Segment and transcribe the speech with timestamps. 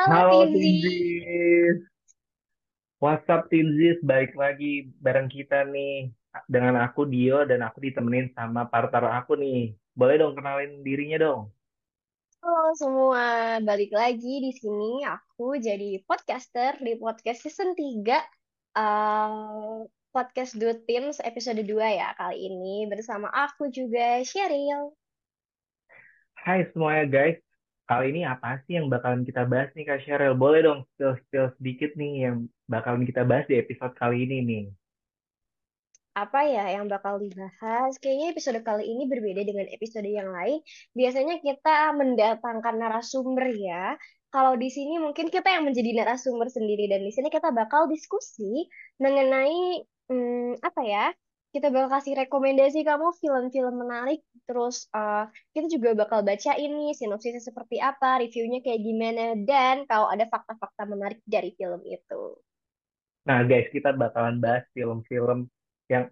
[0.00, 0.80] Halo Halo Tinzi.
[0.80, 1.78] Tinzis,
[3.04, 4.00] what's up Tinzis?
[4.00, 6.08] Balik lagi bareng kita nih
[6.48, 9.76] dengan aku Dio dan aku ditemenin sama partner aku nih.
[9.92, 11.52] Boleh dong kenalin dirinya dong.
[12.40, 18.00] Halo semua, balik lagi di sini aku jadi podcaster di podcast season 3
[18.80, 19.78] eh,
[20.16, 24.96] podcast Do Teams episode 2 ya kali ini bersama aku juga Sheryl.
[26.40, 27.36] Hai semuanya guys,
[27.90, 30.38] kali ini apa sih yang bakalan kita bahas nih Kak Sheryl?
[30.38, 34.64] Boleh dong spill-spill sedikit nih yang bakalan kita bahas di episode kali ini nih.
[36.14, 37.98] Apa ya yang bakal dibahas?
[37.98, 40.62] Kayaknya episode kali ini berbeda dengan episode yang lain.
[40.94, 43.98] Biasanya kita mendatangkan narasumber ya.
[44.30, 48.70] Kalau di sini mungkin kita yang menjadi narasumber sendiri dan di sini kita bakal diskusi
[49.02, 51.10] mengenai hmm, apa ya?
[51.50, 54.22] Kita bakal kasih rekomendasi kamu film-film menarik.
[54.46, 60.06] Terus eh, kita juga bakal baca ini sinopsisnya seperti apa, reviewnya kayak gimana dan kalau
[60.06, 62.38] ada fakta-fakta menarik dari film itu.
[63.26, 65.50] Nah guys, kita bakalan bahas film-film
[65.90, 66.06] yang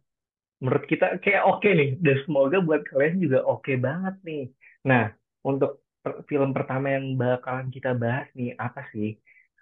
[0.58, 4.44] menurut kita kayak oke nih dan semoga buat kalian juga oke banget nih.
[4.90, 5.14] Nah,
[5.46, 9.14] untuk per- film pertama yang bakalan kita bahas nih apa sih?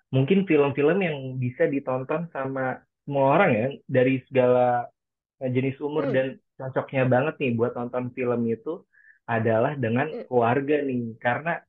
[0.08, 4.88] Mungkin film-film yang bisa ditonton sama semua orang ya dari segala
[5.40, 8.82] jenis umur Hmm, dan cocoknya banget nih buat nonton film itu
[9.28, 10.24] adalah dengan hmm.
[10.28, 11.16] keluarga nih.
[11.20, 11.60] Karena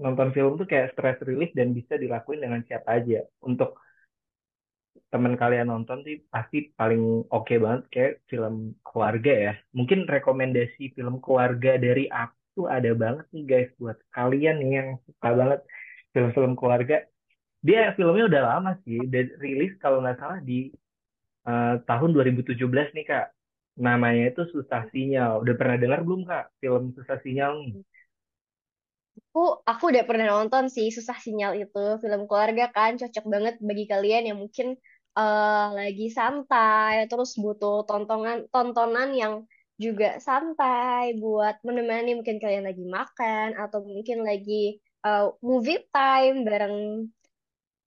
[0.00, 3.20] nonton film tuh kayak stress relief dan bisa dilakuin dengan siapa aja.
[3.44, 3.76] Untuk
[5.12, 9.52] teman kalian nonton sih pasti paling oke banget kayak film keluarga ya.
[9.76, 14.88] Mungkin rekomendasi film keluarga dari aku tuh ada banget nih guys buat kalian nih yang
[15.04, 15.60] suka banget
[16.12, 16.96] film-film keluarga.
[17.62, 20.72] Dia filmnya udah lama sih, udah rilis kalau nggak salah di
[21.50, 23.26] eh, tahun 2017 nih Kak.
[23.86, 25.40] Namanya itu Susah Sinyal.
[25.42, 27.74] Udah pernah dengar belum Kak film Susah Sinyal nih?
[29.32, 29.40] Aku,
[29.70, 34.22] aku udah pernah nonton sih Susah Sinyal itu film keluarga kan cocok banget bagi kalian
[34.28, 34.76] yang mungkin
[35.20, 39.34] eh, lagi santai terus butuh tontonan tontonan yang
[39.84, 46.76] juga santai buat menemani mungkin kalian lagi makan atau mungkin lagi eh, movie time bareng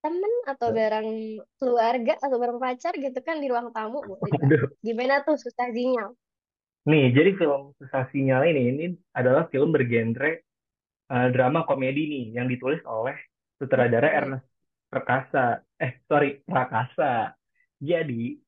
[0.06, 1.10] temen atau bareng
[1.58, 4.38] keluarga atau bareng pacar gitu kan di ruang tamu dibantu.
[4.38, 4.70] Aduh.
[4.78, 6.14] Gimana tuh Susah Sinyal?
[6.86, 10.46] Nih, jadi film Susah Sinyal ini ini adalah film bergenre
[11.10, 13.18] eh, drama komedi nih yang ditulis oleh
[13.58, 14.06] sutradara.
[14.14, 14.46] Ernest
[14.86, 15.66] Prakasa.
[15.82, 17.34] Eh, sorry, Prakasa.
[17.82, 18.38] Jadi,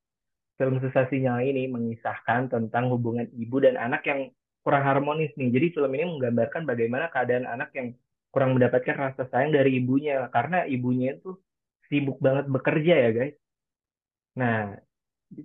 [0.54, 4.30] film Susah Sinyal ini mengisahkan tentang hubungan ibu dan anak yang
[4.62, 5.50] kurang harmonis nih.
[5.50, 7.90] Jadi, film ini menggambarkan bagaimana keadaan anak yang
[8.30, 11.34] kurang mendapatkan rasa sayang dari ibunya karena ibunya itu
[11.88, 13.36] sibuk banget bekerja ya, guys.
[14.40, 14.76] Nah,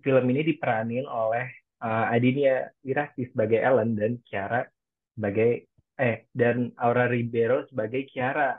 [0.05, 1.45] film ini diperanin oleh
[1.83, 4.61] eh, Adinia Wirasti sebagai Ellen dan Kiara
[5.13, 8.57] sebagai eh dan Aura Ribeiro sebagai Kiara.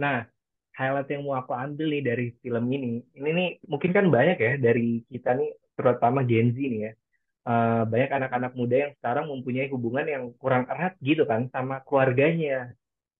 [0.00, 0.26] Nah,
[0.74, 4.52] highlight yang mau aku ambil nih dari film ini, ini nih mungkin kan banyak ya
[4.58, 6.92] dari kita nih, terutama Gen Z nih ya,
[7.44, 12.72] Eh, banyak anak-anak muda yang sekarang mempunyai hubungan yang kurang erat gitu kan sama keluarganya,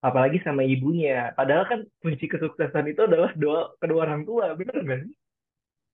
[0.07, 1.33] apalagi sama ibunya.
[1.39, 5.15] Padahal kan kunci kesuksesan itu adalah doa kedua orang tua, bener nggak sih?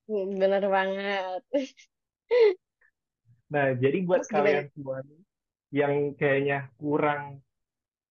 [0.07, 1.41] Hmm, Bener banget.
[3.53, 4.61] Nah, jadi buat Terus gimana?
[4.61, 5.21] kalian semua nih,
[5.79, 7.21] yang kayaknya kurang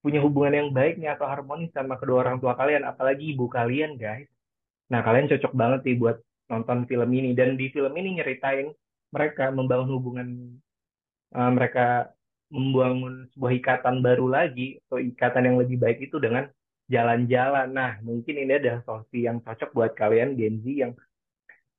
[0.05, 3.97] punya hubungan yang baik nih atau harmonis sama kedua orang tua kalian, apalagi ibu kalian,
[4.00, 4.28] guys.
[4.93, 6.16] Nah, kalian cocok banget sih buat
[6.53, 7.31] nonton film ini.
[7.39, 8.69] Dan di film ini nyeritain
[9.15, 10.28] mereka membangun hubungan,
[11.37, 12.10] eh, mereka
[12.50, 16.50] membangun sebuah ikatan baru lagi, atau ikatan yang lebih baik itu dengan
[16.91, 17.71] jalan-jalan.
[17.71, 20.93] Nah, mungkin ini adalah solusi yang cocok buat kalian Gen Z yang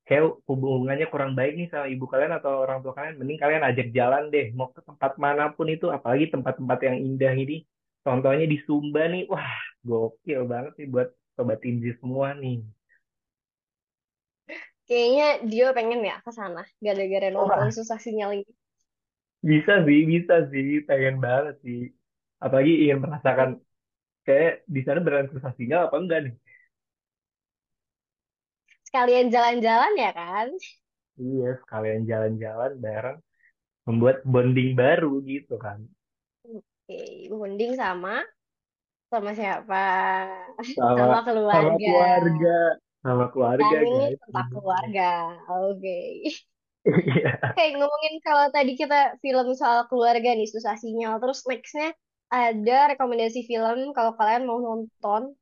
[0.07, 3.87] kayak hubungannya kurang baik nih sama ibu kalian atau orang tua kalian, mending kalian ajak
[3.91, 7.67] jalan deh, mau ke tempat mana pun itu, apalagi tempat-tempat yang indah ini.
[8.01, 9.45] Contohnya di Sumba nih, wah
[9.85, 12.65] gokil banget sih buat sobat Inzi semua nih.
[14.89, 18.53] Kayaknya Dio pengen ya ke sana gara-gara nonton Susah Sinyal ini.
[19.49, 21.79] Bisa sih, bisa sih, pengen banget sih.
[22.43, 23.49] Apalagi ingin merasakan
[24.27, 26.33] kayak di sana beneran susah sinyal apa enggak nih?
[28.87, 30.47] Sekalian jalan-jalan ya kan?
[31.25, 33.17] Iya, sekalian jalan-jalan bareng,
[33.87, 35.79] membuat bonding baru gitu kan.
[36.45, 36.97] Oke,
[37.31, 38.13] bonding sama
[39.11, 39.75] sama siapa?
[40.75, 41.17] Sama Sama
[41.51, 41.85] sama keluarga.
[41.85, 42.49] keluarga,
[43.03, 44.19] sama keluarga Kan ini guys.
[44.21, 45.03] tentang keluarga.
[45.51, 45.89] Oke.
[46.85, 47.53] Iya.
[47.53, 51.21] Oke, ngomongin kalau tadi kita film soal keluarga nih Susah Sinyal.
[51.21, 51.93] Terus nextnya
[52.31, 55.35] ada rekomendasi film kalau kalian mau nonton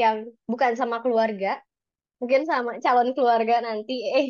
[0.00, 1.60] yang bukan sama keluarga,
[2.20, 3.94] mungkin sama calon keluarga nanti.
[4.08, 4.28] Eh,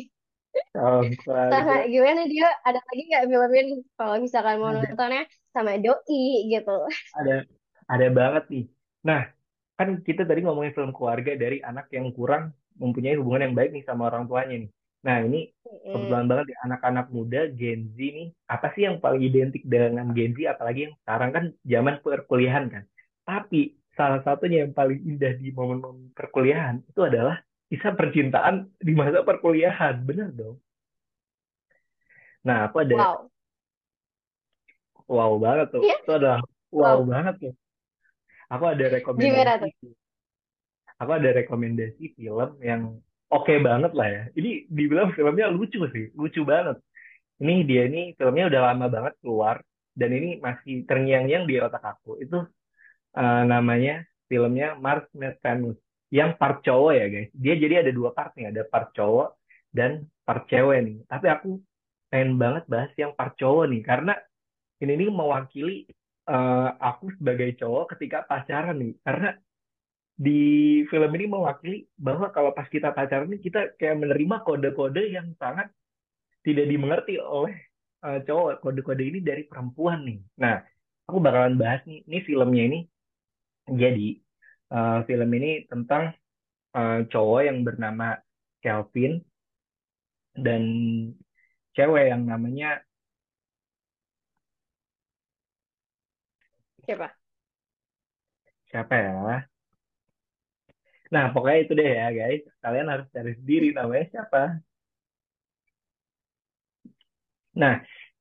[0.73, 1.09] Calon
[1.51, 2.47] sama gimana dia?
[2.67, 3.67] Ada lagi nggak filmin
[3.97, 5.23] kalau misalkan mau ada nontonnya
[5.55, 6.77] sama doi gitu?
[7.19, 7.35] ada
[7.89, 8.65] ada banget nih.
[9.09, 9.21] Nah,
[9.77, 13.83] kan kita tadi ngomongin film keluarga dari anak yang kurang mempunyai hubungan yang baik nih
[13.85, 14.69] sama orang tuanya nih.
[15.03, 15.51] Nah, ini
[15.91, 20.31] kebetulan banget di anak-anak muda Gen Z nih, apa sih yang paling identik dengan Gen
[20.35, 22.83] Z apalagi yang sekarang kan zaman perkuliahan kan.
[23.27, 27.35] Tapi salah satunya yang paling indah di momen-momen perkuliahan itu adalah
[27.69, 29.95] kisah percintaan di masa perkuliahan.
[30.07, 30.57] Bener dong.
[32.47, 33.31] Nah, aku ada Wow.
[35.07, 35.83] wow banget tuh.
[35.83, 36.39] Iya, Itu adalah
[36.71, 36.99] wow wow.
[37.11, 37.53] banget tuh.
[38.53, 39.69] Aku ada rekomendasi
[41.01, 42.81] aku ada rekomendasi film yang
[43.35, 44.21] oke banget lah ya.
[44.37, 46.77] Ini dibilang filmnya lucu sih, lucu banget.
[47.41, 49.55] Ini dia ini filmnya udah lama banget keluar
[49.99, 52.21] dan ini masih terngiang-ngiang di otak aku.
[52.23, 52.37] Itu
[53.17, 55.77] eh, namanya filmnya Mars Meets Venus
[56.13, 57.29] yang part cowok ya guys.
[57.33, 59.29] Dia jadi ada dua part nih, ada part cowok
[59.73, 60.97] dan part cewek nih.
[61.09, 61.49] Tapi aku
[62.13, 64.13] pengen banget bahas yang part cowok nih karena
[64.81, 65.77] ini nih mewakili
[66.29, 68.93] eh, aku sebagai cowok ketika pacaran nih.
[69.01, 69.29] Karena
[70.13, 70.31] di
[70.91, 75.73] film ini mewakili bahwa kalau pas kita pacaran ini kita kayak menerima kode-kode yang sangat
[76.45, 77.55] tidak dimengerti oleh
[78.05, 78.61] eh, cowok.
[78.63, 80.19] Kode-kode ini dari perempuan nih.
[80.43, 80.61] Nah,
[81.09, 82.79] aku bakalan bahas nih, ini filmnya ini
[83.69, 84.07] jadi
[84.73, 86.03] eh, film ini tentang
[86.77, 88.17] eh, cowok yang bernama
[88.63, 89.23] Kelvin
[90.37, 90.63] dan
[91.75, 92.81] cewek yang namanya
[96.83, 97.15] Siapa?
[98.69, 99.52] siapa ya?
[101.13, 102.43] Nah, pokoknya itu deh ya guys.
[102.63, 104.41] Kalian harus cari sendiri namanya siapa.
[107.53, 107.75] Nah,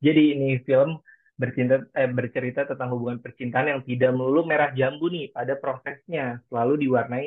[0.05, 1.01] jadi ini film
[1.41, 6.85] bercinta eh, bercerita tentang hubungan percintaan yang tidak melulu merah jambu nih pada prosesnya, selalu
[6.85, 7.27] diwarnai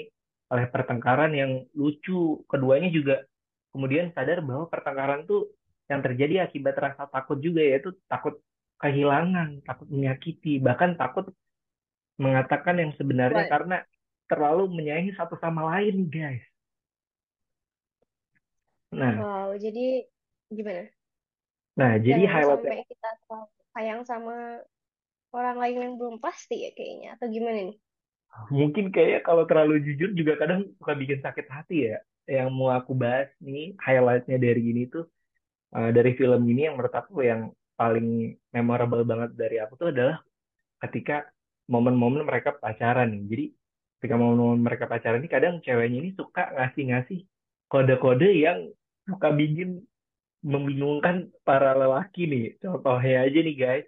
[0.53, 2.45] oleh pertengkaran yang lucu.
[2.45, 3.25] Keduanya juga
[3.73, 5.49] kemudian sadar bahwa pertengkaran tuh
[5.89, 8.37] yang terjadi akibat rasa takut juga yaitu takut
[8.77, 11.33] kehilangan, takut menyakiti, bahkan takut
[12.21, 13.51] mengatakan yang sebenarnya What?
[13.51, 13.77] karena
[14.29, 16.45] terlalu menyayangi satu sama lain nih guys.
[18.95, 20.07] Nah, Wow, jadi
[20.51, 20.87] gimana?
[21.75, 24.35] nah jadi Jangan highlightnya sampai kita terlalu sayang sama
[25.35, 27.19] orang lain yang belum pasti ya kayaknya.
[27.19, 27.77] Atau gimana nih?
[28.51, 31.97] Mungkin kayaknya kalau terlalu jujur juga kadang suka bikin sakit hati ya.
[32.27, 35.05] Yang mau aku bahas nih, highlightnya dari ini tuh,
[35.75, 40.23] eh, dari film ini yang menurut aku yang paling memorable banget dari aku tuh adalah
[40.83, 41.27] ketika
[41.67, 43.23] momen-momen mereka pacaran nih.
[43.27, 43.45] Jadi
[44.05, 47.25] ketika momen-momen mereka pacaran ini kadang ceweknya ini suka ngasih-ngasih
[47.65, 48.69] kode-kode yang
[49.09, 49.81] suka bikin
[50.45, 52.53] membingungkan para lelaki nih.
[52.61, 53.85] Contohnya aja nih guys,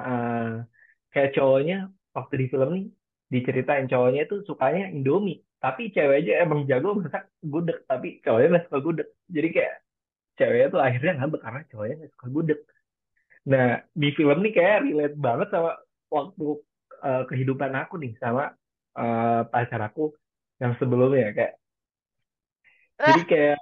[0.00, 0.64] eh,
[1.12, 2.86] kayak cowoknya waktu di film nih
[3.28, 5.44] diceritain cowoknya itu sukanya Indomie.
[5.60, 9.08] Tapi ceweknya emang jago masak gudeg tapi cowoknya nggak suka gudeg.
[9.28, 9.74] Jadi kayak
[10.40, 12.60] ceweknya tuh akhirnya ngambek karena cowoknya nggak suka gudeg.
[13.52, 15.76] Nah di film nih kayak relate banget sama
[16.08, 16.46] waktu
[17.04, 18.56] eh, kehidupan aku nih sama
[18.98, 20.14] eh, pacar aku
[20.60, 21.54] yang sebelumnya kayak
[23.00, 23.58] jadi kayak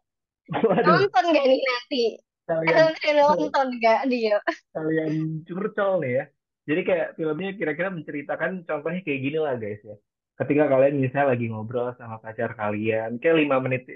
[0.67, 2.05] waduh nonton gak nih nanti?
[2.49, 4.37] kalian nonton gak dia?
[4.73, 6.25] kalian curcol nih ya.
[6.69, 9.97] Jadi kayak filmnya kira-kira menceritakan contohnya kayak gini lah guys ya.
[10.39, 13.89] Ketika kalian misalnya lagi ngobrol sama pacar kalian, kayak lima menit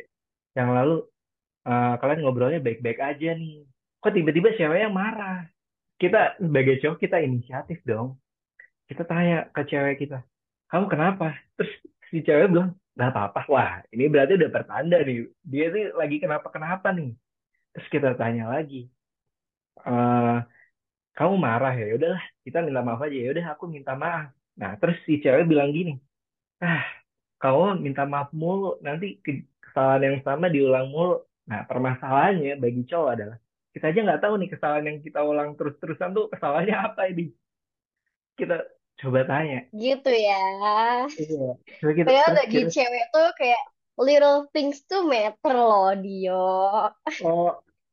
[0.56, 1.04] yang lalu
[1.68, 3.68] eh, kalian ngobrolnya baik-baik aja nih.
[4.00, 5.46] Kok tiba-tiba ceweknya marah?
[6.00, 8.18] Kita sebagai cowok kita inisiatif dong.
[8.88, 10.24] Kita tanya ke cewek kita,
[10.72, 11.24] kamu kenapa?
[11.56, 11.72] Terus
[12.10, 13.40] si cewek bilang, nggak apa-apa.
[13.54, 15.18] Wah, ini berarti udah pertanda nih.
[15.52, 17.10] Dia sih lagi kenapa-kenapa nih.
[17.74, 18.76] Terus kita tanya lagi,
[19.86, 20.32] "Eh,
[21.18, 24.26] kamu marah ya, ya udahlah kita minta maaf aja ya udah aku minta maaf
[24.60, 25.92] nah terus si cewek bilang gini
[26.64, 26.82] ah
[27.42, 31.12] kamu minta maaf mulu nanti ke- kesalahan yang sama diulang mulu
[31.50, 33.38] nah permasalahannya bagi cowok adalah
[33.74, 37.22] kita aja nggak tahu nih kesalahan yang kita ulang terus-terusan tuh kesalahannya apa ini
[38.38, 38.56] kita
[39.02, 39.66] coba tanya.
[39.74, 40.42] Gitu ya.
[41.18, 41.48] iya.
[41.82, 43.62] Terus kita Padahal terus bagi kita cewek tuh kayak
[43.98, 46.46] little things tuh matter loh, Dio.
[47.26, 47.52] oh.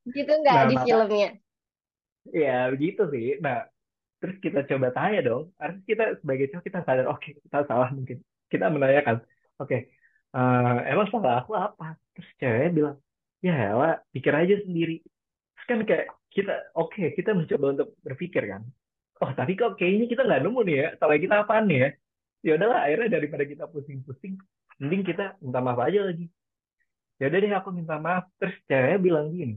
[0.10, 1.30] Gitu nggak nah di maka filmnya?
[2.30, 3.28] ya begitu sih.
[3.42, 3.66] Nah
[4.22, 5.44] terus kita coba tanya dong.
[5.58, 8.22] Harus kita sebagai cowok kita sadar oke kita salah mungkin.
[8.50, 9.22] Kita menanyakan
[9.62, 9.78] oke
[10.34, 11.98] eh, emang salah aku apa?
[12.14, 12.98] Terus ceweknya bilang
[13.42, 15.02] ya elah pikir aja sendiri.
[15.58, 18.62] Terus kan kayak kita oke kita mencoba untuk berpikir kan
[19.24, 20.88] oh tapi kok kayaknya kita nggak nemu nih ya.
[21.00, 21.90] Salah kita apaan nih ya?
[22.46, 24.34] Ya udahlah akhirnya daripada kita pusing-pusing
[24.80, 26.26] mending kita minta maaf aja lagi.
[27.20, 28.24] Ya udah deh aku minta maaf.
[28.40, 29.56] Terus ceweknya bilang gini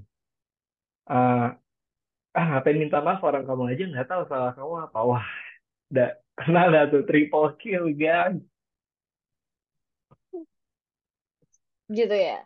[1.10, 1.46] "Eh,
[2.38, 3.20] ah ngapain minta maaf?
[3.28, 4.98] Orang kamu aja nggak tahu salah kamu apa.
[5.10, 5.26] Wah
[5.92, 6.08] udah
[6.40, 8.40] kenal dah tuh triple kill guys
[11.92, 12.40] Gitu ya.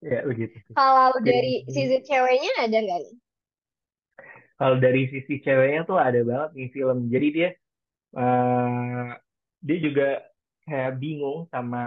[0.00, 3.14] ya begitu Kalau dari sisi ceweknya ada nggak nih?
[4.58, 7.48] Kalau dari sisi ceweknya tuh ada banget nih film jadi dia
[8.18, 9.06] eh
[9.66, 10.04] dia juga
[10.66, 11.78] kayak bingung sama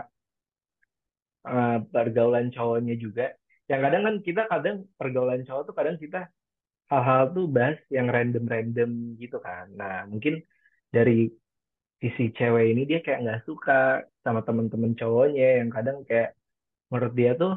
[1.48, 3.24] eh, pergaulan cowoknya juga.
[3.70, 6.18] Yang kadang kan kita kadang pergaulan cowok tuh kadang kita
[6.92, 9.66] hal-hal tuh bahas yang random-random gitu kan.
[9.80, 10.34] Nah mungkin
[10.96, 11.14] dari
[12.02, 13.74] sisi cewek ini dia kayak nggak suka
[14.26, 16.30] sama temen-temen cowoknya yang kadang kayak
[16.92, 17.54] menurut dia tuh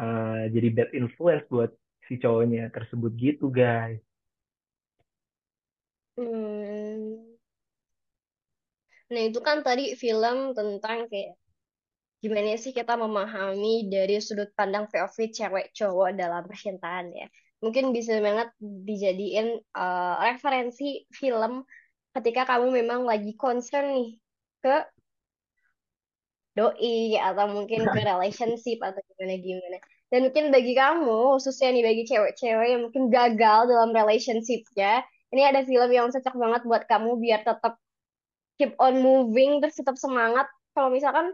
[0.00, 1.70] eh, jadi bad influence buat
[2.08, 4.00] si cowoknya tersebut gitu guys.
[6.18, 7.38] Hmm.
[9.08, 11.38] Nah, itu kan tadi film tentang kayak
[12.18, 17.26] gimana sih kita memahami dari sudut pandang POV cewek cowok dalam percintaan ya.
[17.62, 21.62] Mungkin bisa banget dijadiin eh, referensi film
[22.18, 24.10] ketika kamu memang lagi concern nih
[24.58, 24.76] ke
[26.58, 29.78] doi atau mungkin ke relationship atau gimana gimana.
[30.10, 35.04] Dan mungkin bagi kamu, khususnya nih bagi cewek-cewek yang mungkin gagal dalam relationshipnya,
[35.34, 37.76] ini ada film yang cocok banget buat kamu biar tetap
[38.56, 41.32] keep on moving terus tetap semangat kalau misalkan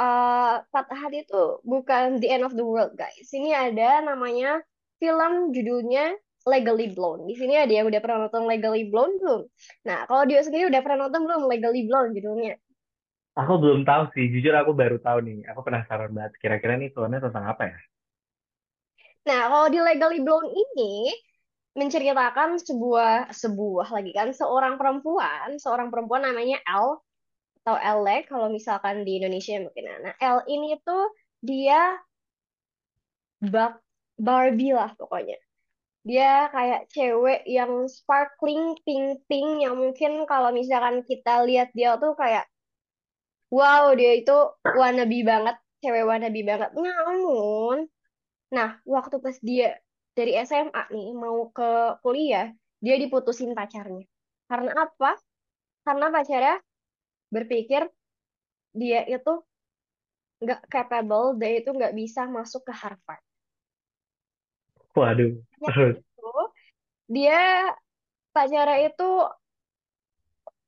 [0.00, 4.60] uh, patah hati itu bukan the end of the world guys ini ada namanya
[4.98, 9.42] film judulnya Legally Blonde di sini ada yang udah pernah nonton Legally Blonde belum
[9.86, 12.56] nah kalau dia sendiri udah pernah nonton belum Legally Blonde judulnya
[13.34, 15.42] Aku belum tahu sih, jujur aku baru tahu nih.
[15.50, 16.38] Aku penasaran banget.
[16.38, 17.78] Kira-kira nih filmnya tentang apa ya?
[19.24, 21.08] nah kalau di Legally Blonde ini
[21.74, 27.02] menceritakan sebuah sebuah lagi kan seorang perempuan seorang perempuan namanya L
[27.64, 31.10] atau Elek kalau misalkan di Indonesia mungkin nah L ini tuh
[31.42, 31.98] dia
[33.42, 33.84] bak
[34.18, 35.38] Barbie lah pokoknya.
[36.04, 42.44] Dia kayak cewek yang sparkling pink-pink yang mungkin kalau misalkan kita lihat dia tuh kayak
[43.48, 44.36] wow dia itu
[44.76, 46.70] wannabe banget, cewek wannabe banget.
[46.76, 47.88] Namun,
[48.52, 49.80] nah waktu pas dia
[50.14, 54.06] dari SMA nih mau ke kuliah, dia diputusin pacarnya.
[54.46, 55.18] Karena apa?
[55.82, 56.56] Karena pacarnya
[57.28, 57.90] berpikir
[58.74, 59.42] dia itu
[60.38, 63.22] nggak capable, dia itu nggak bisa masuk ke Harvard.
[64.94, 65.98] Waduh.
[66.14, 66.34] Itu
[67.10, 67.70] dia
[68.30, 69.10] pacarnya itu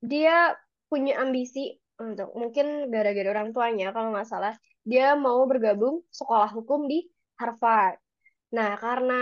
[0.03, 0.55] dia
[0.91, 4.55] punya ambisi untuk mungkin gara-gara orang tuanya kalau nggak salah
[4.87, 7.07] dia mau bergabung sekolah hukum di
[7.39, 7.99] Harvard.
[8.57, 9.15] Nah, karena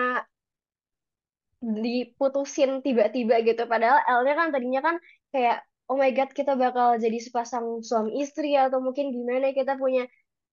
[1.84, 4.96] diputusin tiba-tiba gitu padahal L-nya kan tadinya kan
[5.32, 5.56] kayak
[5.88, 10.04] oh my God kita bakal jadi sepasang suami istri atau mungkin gimana kita punya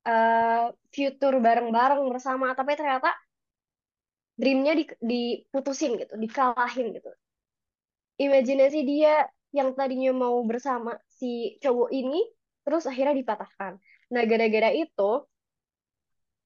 [0.07, 3.11] eh, future bareng-bareng bersama tapi ternyata
[4.41, 7.09] dreamnya di- diputusin gitu, dikalahin gitu.
[8.23, 9.13] imajinasi dia
[9.57, 12.21] yang tadinya mau bersama si cowok ini
[12.63, 13.73] terus akhirnya dipatahkan.
[14.13, 15.11] Nah, gara-gara itu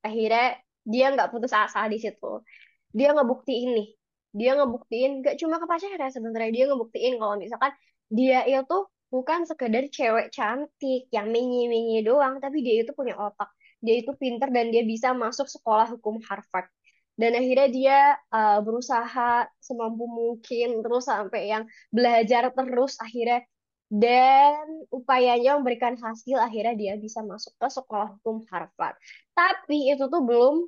[0.05, 0.45] akhirnya
[0.85, 2.45] dia nggak putus asa di situ.
[2.93, 3.87] Dia ngebuktiin nih.
[4.35, 7.71] Dia ngebuktiin gak cuma ke pacarnya sebenarnya dia ngebuktiin kalau misalkan
[8.11, 8.77] dia itu
[9.09, 13.49] bukan sekedar cewek cantik yang menye-menye doang, tapi dia itu punya otak.
[13.79, 16.67] Dia itu pinter dan dia bisa masuk sekolah hukum Harvard.
[17.15, 23.47] Dan akhirnya dia uh, berusaha semampu mungkin terus sampai yang belajar terus akhirnya
[23.89, 28.97] dan upayanya memberikan hasil akhirnya dia bisa masuk ke sekolah hukum Harvard.
[29.37, 30.65] Tapi itu tuh belum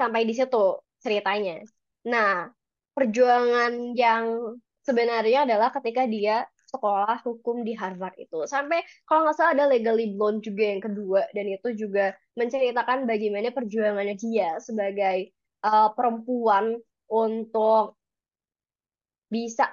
[0.00, 1.60] sampai di situ ceritanya.
[2.08, 2.48] Nah,
[2.96, 8.44] perjuangan yang sebenarnya adalah ketika dia sekolah hukum di Harvard itu.
[8.44, 13.48] Sampai kalau nggak salah ada Legally Blonde juga yang kedua dan itu juga menceritakan bagaimana
[13.52, 15.32] perjuangannya dia sebagai
[15.64, 16.76] uh, perempuan
[17.08, 17.96] untuk
[19.28, 19.68] bisa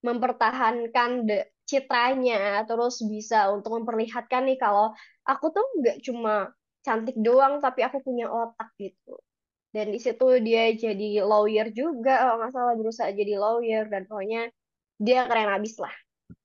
[0.00, 1.28] mempertahankan
[1.70, 4.90] citranya, terus bisa untuk memperlihatkan nih kalau
[5.22, 6.50] aku tuh nggak cuma
[6.82, 9.14] cantik doang, tapi aku punya otak gitu.
[9.70, 14.50] Dan di situ dia jadi lawyer juga, kalau nggak salah berusaha jadi lawyer, dan pokoknya
[14.98, 15.94] dia keren abis lah.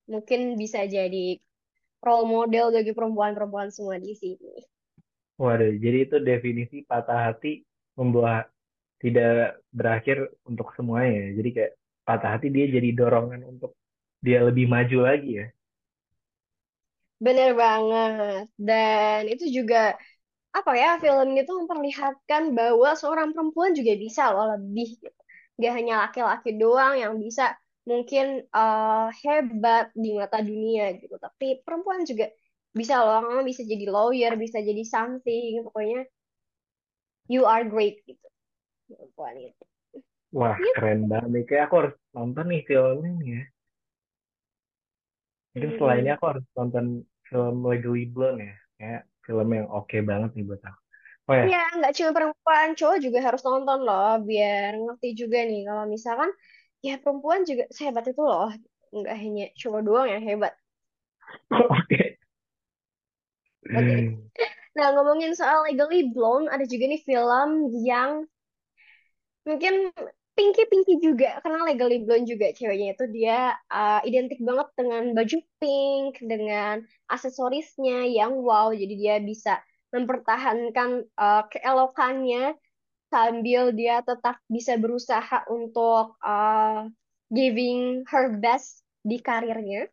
[0.05, 1.41] Mungkin bisa jadi
[2.05, 4.62] role model bagi perempuan-perempuan semua di sini.
[5.41, 7.65] Waduh, jadi itu definisi patah hati
[7.98, 8.53] membuat
[9.01, 11.34] tidak berakhir untuk semuanya.
[11.34, 11.41] ya.
[11.41, 11.72] Jadi kayak
[12.05, 13.74] patah hati dia jadi dorongan untuk
[14.25, 15.46] dia lebih maju lagi ya.
[17.25, 18.44] Bener banget.
[18.60, 19.96] Dan itu juga
[20.58, 25.20] apa ya film itu memperlihatkan bahwa seorang perempuan juga bisa loh lebih gitu.
[25.63, 27.44] Gak hanya laki-laki doang yang bisa
[27.89, 32.25] mungkin uh, hebat di mata dunia gitu, tapi perempuan juga
[32.79, 36.05] bisa loh, bisa jadi lawyer, bisa jadi something, pokoknya
[37.27, 38.27] you are great gitu,
[38.89, 39.63] perempuan itu.
[40.39, 40.72] Wah, Gitu.
[40.75, 41.41] keren banget.
[41.50, 43.41] Kayak aku harus nonton nih filmnya nih ya.
[45.55, 46.15] Mungkin setelah ini Mm-mm.
[46.15, 46.85] aku harus nonton
[47.27, 48.55] film Legally Blonde ya.
[48.79, 50.81] Kayak film yang oke banget nih buat aku.
[51.31, 55.59] Oh ya, Ya, nggak cuma perempuan, cowok juga harus nonton loh, biar ngerti juga nih
[55.67, 56.29] kalau misalkan
[56.85, 58.47] ya perempuan juga sehebat itu loh,
[58.97, 60.53] nggak hanya cowok doang yang hebat.
[61.69, 62.17] oke.
[63.75, 64.01] Oke.
[64.77, 67.50] Nah, ngomongin soal Legally Blonde, ada juga nih film
[67.89, 68.12] yang
[69.45, 69.91] mungkin
[70.36, 71.39] pinky-pinky juga.
[71.42, 78.06] Karena Legally Blonde juga ceweknya itu dia uh, identik banget dengan baju pink, dengan aksesorisnya
[78.12, 78.70] yang wow.
[78.75, 79.63] Jadi dia bisa
[79.96, 82.60] mempertahankan uh, keelokannya
[83.08, 86.92] sambil dia tetap bisa berusaha untuk uh,
[87.32, 89.88] giving her best di karirnya.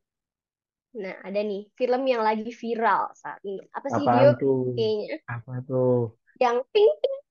[0.93, 3.65] Nah, ada nih film yang lagi viral saat ini.
[3.73, 4.31] Apa sih Dio?
[4.37, 4.77] tuh?
[4.77, 6.19] Kayaknya Apa tuh?
[6.41, 7.22] yang pink pink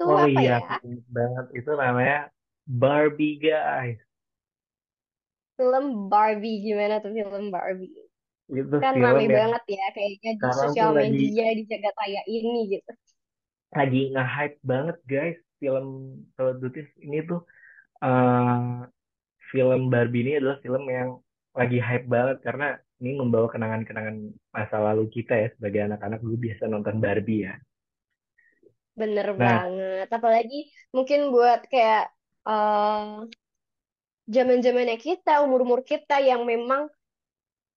[0.00, 0.56] itu Oh apa iya, ya?
[0.64, 1.46] aku ingat banget.
[1.60, 2.18] Itu namanya
[2.64, 4.00] Barbie, guys.
[5.60, 6.56] Film Barbie.
[6.64, 7.92] Gimana tuh film Barbie?
[8.48, 11.62] Itu Kan film rame yang banget ya kayaknya di sekarang tuh sosial lagi media di
[11.68, 12.92] jagat raya ini gitu.
[13.76, 15.38] lagi nge-hype banget, guys.
[15.60, 15.86] Film
[16.34, 17.44] Seledutis ini tuh
[18.00, 18.88] eh,
[19.52, 21.08] film Barbie ini adalah film yang
[21.52, 22.66] lagi hype banget karena
[23.04, 24.16] ini membawa kenangan-kenangan
[24.54, 27.54] masa lalu kita ya sebagai anak-anak dulu biasa nonton Barbie ya.
[29.00, 30.06] Bener Nah, banget.
[30.12, 32.12] Apalagi mungkin buat kayak
[32.44, 33.24] eh
[34.30, 36.86] zaman-zamannya kita, umur-umur kita yang memang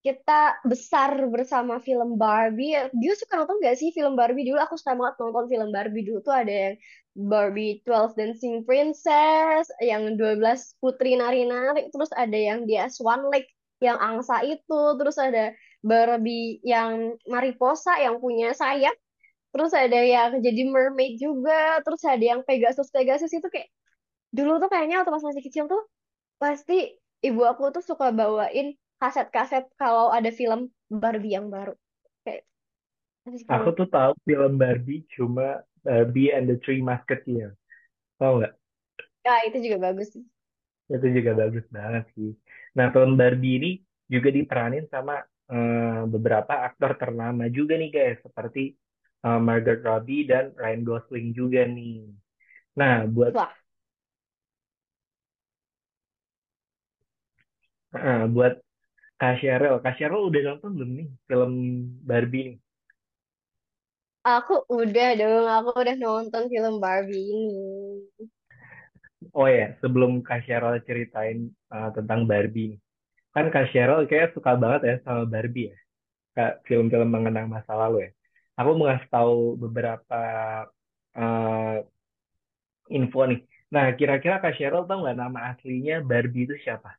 [0.04, 2.76] kita besar bersama film Barbie.
[2.92, 4.60] Dia suka nonton gak sih film Barbie dulu?
[4.60, 6.76] Aku suka banget nonton film Barbie dulu tuh ada yang
[7.16, 10.44] Barbie Twelve Dancing Princess, yang 12
[10.84, 13.48] Putri Nari-Nari, terus ada yang dia Swan Lake
[13.80, 15.54] yang angsa itu, terus ada
[15.86, 18.96] Barbie yang Mariposa yang punya sayap,
[19.54, 23.70] terus ada yang jadi mermaid juga, terus ada yang Pegasus Pegasus itu kayak
[24.34, 25.86] dulu tuh kayaknya waktu pas masih kecil tuh
[26.42, 31.78] pasti ibu aku tuh suka bawain kaset-kaset kalau ada film Barbie yang baru.
[32.26, 32.50] Kayak
[33.46, 37.54] aku tuh tahu film Barbie cuma Barbie and the Three Musketeers.
[38.18, 38.54] Tahu nggak?
[39.24, 40.26] Ya, itu juga bagus sih.
[40.90, 42.34] Itu juga bagus banget sih.
[42.76, 43.72] Nah, film Barbie ini
[44.10, 48.76] juga diperanin sama eh, beberapa aktor ternama juga nih guys, seperti
[49.28, 51.94] eh, Margot Robbie dan Ryan Gosling juga nih.
[52.80, 53.54] Nah, buat Wah,
[57.98, 58.54] eh, buat
[59.22, 59.34] Kak
[59.98, 61.52] Cheryl udah nonton belum nih film
[62.10, 62.58] Barbie nih?
[64.36, 67.64] aku udah dong, aku udah nonton film Barbie ini.
[69.40, 71.38] Oh ya, sebelum Kak Cheryl ceritain
[71.74, 72.80] eh, tentang Barbie nih.
[73.36, 75.78] Kan Kak Cheryl kayak suka banget ya sama Barbie ya,
[76.38, 78.12] Kak film-film mengenang masa lalu ya.
[78.60, 80.16] Aku mau ngasih tahu beberapa
[81.16, 81.84] eh,
[82.98, 83.40] info nih.
[83.74, 86.90] Nah, kira-kira Kak Cheryl tahu nggak nama aslinya Barbie itu siapa?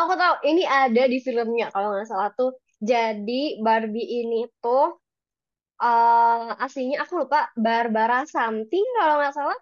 [0.00, 2.50] Aku tahu ini ada di filmnya kalau nggak salah tuh.
[2.90, 4.84] Jadi Barbie ini tuh
[5.82, 9.58] eh aslinya aku lupa Barbara something kalau nggak salah.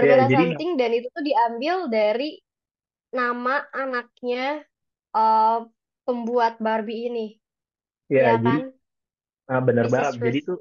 [0.00, 2.24] Ya, Barbara jadi something dan itu tuh diambil dari
[3.18, 4.62] nama anaknya
[5.16, 5.58] eh
[6.06, 7.26] pembuat Barbie ini,
[8.14, 8.62] ya ya jadi kan?
[9.52, 10.14] ah, bener banget.
[10.14, 10.20] Mrs.
[10.24, 10.46] Jadi Ruth.
[10.48, 10.58] tuh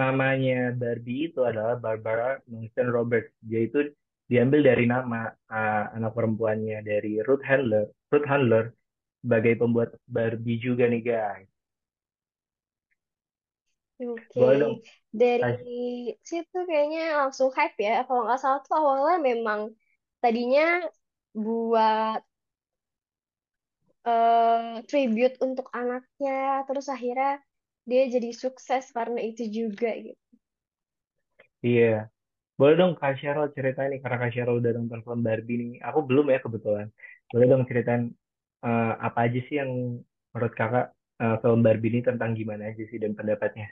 [0.00, 3.30] namanya Barbie itu adalah Barbara Mason Roberts.
[3.48, 3.78] Dia itu
[4.30, 5.18] diambil dari nama
[5.54, 7.86] ah, anak perempuannya dari Ruth Handler.
[8.12, 8.64] Ruth Handler
[9.22, 11.48] sebagai pembuat Barbie juga nih guys.
[14.00, 14.74] Oke, Boleh dong,
[15.20, 15.68] Dari kasih.
[16.28, 17.90] situ kayaknya langsung hype ya.
[18.06, 19.60] Kalau nggak salah tuh awalnya memang
[20.22, 20.62] tadinya
[21.44, 22.20] buat
[24.08, 27.30] eh, tribute untuk anaknya, terus akhirnya
[27.90, 30.20] dia jadi sukses karena itu juga gitu.
[31.66, 31.84] Iya,
[32.58, 35.70] boleh dong Kak Cheryl ceritain nih karena Kak Cheryl udah nonton film Barbie nih.
[35.88, 36.86] Aku belum ya kebetulan.
[37.32, 38.02] Boleh dong ceritain
[38.66, 39.70] eh, apa aja sih yang
[40.32, 40.84] menurut kakak
[41.22, 43.66] eh, film Barbie ini tentang gimana aja sih dan pendapatnya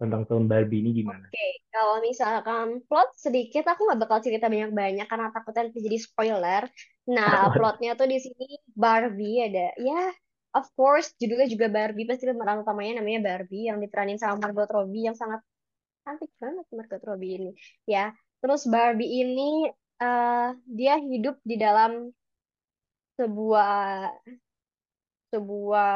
[0.00, 1.26] tentang film Barbie ini gimana?
[1.32, 6.62] Oke, kalau misalkan plot sedikit, aku nggak bakal cerita banyak-banyak karena takutnya nanti jadi spoiler.
[7.06, 10.10] Nah, plotnya tuh di sini Barbie ada, ya,
[10.58, 12.06] of course, judulnya juga Barbie.
[12.08, 15.40] Pasti pemeran utamanya namanya Barbie yang diperanin sama Margot Robbie yang sangat
[16.06, 17.50] cantik banget Margot Robbie ini.
[17.86, 22.12] Ya, terus Barbie ini eh dia hidup di dalam
[23.16, 24.12] sebuah
[25.32, 25.94] sebuah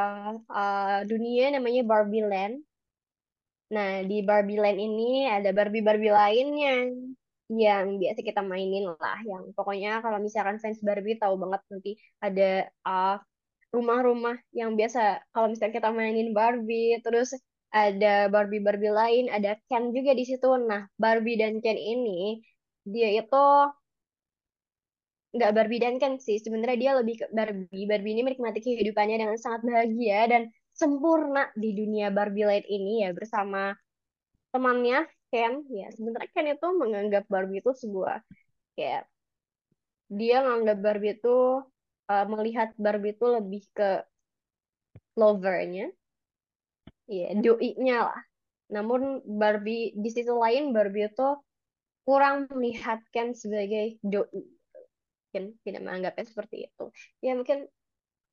[0.51, 2.55] eh, dunia namanya Barbie Land.
[3.71, 6.91] Nah, di Barbie Land ini ada Barbie-Barbie lainnya
[7.51, 9.19] yang biasa kita mainin lah.
[9.27, 11.91] Yang pokoknya kalau misalkan fans Barbie tahu banget nanti
[12.23, 13.15] ada uh,
[13.75, 17.35] rumah-rumah yang biasa kalau misalnya kita mainin Barbie, terus
[17.71, 20.47] ada Barbie-Barbie lain, ada Ken juga di situ.
[20.69, 22.39] Nah, Barbie dan Ken ini
[22.83, 23.45] dia itu
[25.31, 26.39] nggak Barbie dan Ken sih.
[26.39, 27.87] Sebenarnya dia lebih ke Barbie.
[27.87, 30.41] Barbie ini menikmati kehidupannya dengan sangat bahagia dan
[30.75, 33.75] sempurna di dunia Barbie Land ini ya bersama
[34.51, 38.19] temannya Ken ya sebenarnya Ken itu menganggap Barbie itu sebuah
[38.75, 39.07] kayak
[40.11, 41.63] dia menganggap Barbie itu
[42.11, 44.03] uh, melihat Barbie itu lebih ke
[45.15, 45.91] lovernya,
[47.07, 48.21] ya doi-nya lah.
[48.71, 51.29] Namun Barbie di sisi lain Barbie itu
[52.07, 54.43] kurang melihatkan sebagai doi.
[55.31, 56.85] Mungkin tidak menganggapnya seperti itu.
[57.23, 57.67] Ya mungkin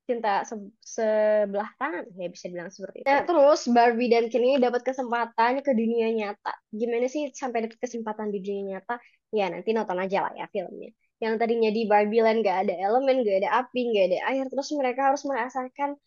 [0.09, 3.07] cinta se- sebelah tangan ya bisa bilang seperti itu.
[3.07, 6.57] Nah, terus Barbie dan Ken ini dapat kesempatan ke dunia nyata.
[6.73, 8.97] Gimana sih sampai dapat kesempatan di dunia nyata?
[9.29, 10.89] Ya nanti nonton aja lah ya filmnya.
[11.21, 14.69] Yang tadinya di Barbie Land gak ada elemen, gak ada api, gak ada air, terus
[14.73, 16.01] mereka harus merasakan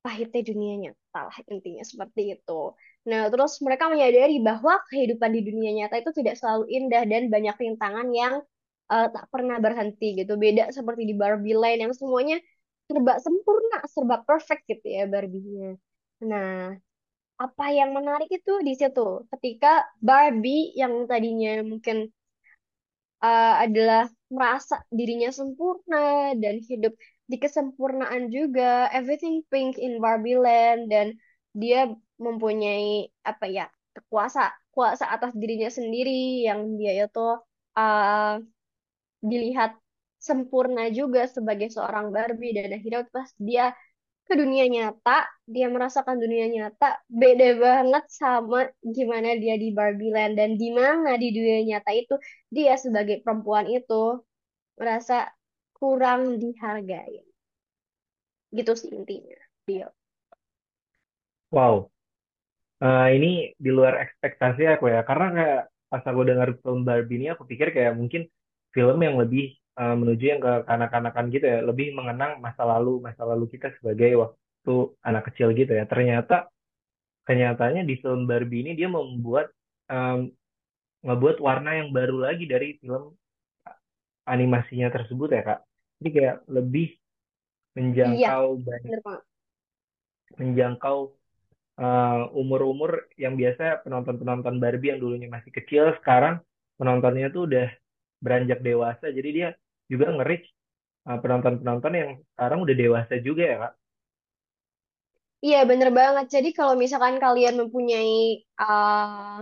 [0.00, 2.60] pahitnya dunia nyata lah intinya seperti itu.
[3.04, 7.56] Nah, terus mereka menyadari bahwa kehidupan di dunia nyata itu tidak selalu indah dan banyak
[7.60, 8.34] rintangan yang
[8.90, 10.40] eh, tak pernah berhenti gitu.
[10.40, 12.40] Beda seperti di Barbie Land yang semuanya
[12.90, 15.78] serba sempurna, serba perfect gitu ya Barbie-nya.
[16.26, 16.74] Nah,
[17.38, 19.24] apa yang menarik itu di situ.
[19.30, 22.10] Ketika Barbie yang tadinya mungkin
[23.22, 26.92] uh, adalah merasa dirinya sempurna dan hidup
[27.30, 28.90] di kesempurnaan juga.
[28.90, 31.14] Everything pink in Barbie Land dan
[31.54, 31.86] dia
[32.18, 33.66] mempunyai apa ya
[34.10, 37.28] kuasa kuasa atas dirinya sendiri yang dia itu
[37.74, 38.38] uh,
[39.20, 39.76] dilihat
[40.28, 43.64] sempurna juga sebagai seorang Barbie dan akhirnya pas dia
[44.28, 45.18] ke dunia nyata,
[45.54, 46.88] dia merasakan dunia nyata
[47.22, 48.60] beda banget sama
[48.96, 52.14] gimana dia di Barbie Land dan di mana di dunia nyata itu
[52.56, 54.22] dia sebagai perempuan itu
[54.80, 55.16] merasa
[55.78, 57.16] kurang dihargai.
[58.56, 59.38] Gitu sih intinya.
[59.68, 59.86] Dia.
[61.50, 61.90] Wow,
[62.80, 63.28] Eh, ini
[63.64, 65.60] di luar ekspektasi aku ya, karena kayak
[65.92, 68.22] pas aku dengar film Barbie ini, aku pikir kayak mungkin
[68.74, 73.22] film yang lebih eh, menuju yang ke kanak-kanakan gitu ya, lebih mengenang masa lalu, masa
[73.28, 74.74] lalu kita sebagai waktu
[75.06, 75.84] anak kecil gitu ya.
[75.86, 76.50] Ternyata,
[77.28, 79.52] kenyataannya di film Barbie ini dia membuat,
[79.90, 80.30] em,
[81.06, 83.14] ngebuat warna yang baru lagi dari film
[84.28, 85.60] animasinya tersebut ya, Kak.
[86.00, 86.86] Jadi kayak lebih
[87.76, 89.00] Iya, menjangkau banyak, bener
[90.40, 90.98] menjangkau
[91.80, 96.44] eh, umur-umur yang biasa penonton-penonton Barbie yang dulunya masih kecil, sekarang
[96.76, 97.66] penontonnya tuh udah
[98.20, 99.10] beranjak dewasa.
[99.10, 99.48] Jadi dia
[99.90, 100.46] juga nge-reach
[101.08, 103.72] eh, penonton-penonton yang sekarang udah dewasa juga ya, Kak.
[105.40, 106.26] Iya, bener banget.
[106.28, 109.40] Jadi kalau misalkan kalian mempunyai uh,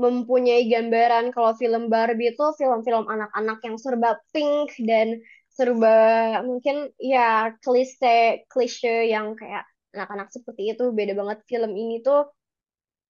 [0.00, 5.20] mempunyai gambaran kalau film Barbie itu film-film anak-anak yang serba pink dan
[5.52, 5.92] serba
[6.40, 12.32] mungkin ya klise klise yang kayak anak-anak seperti itu beda banget film ini tuh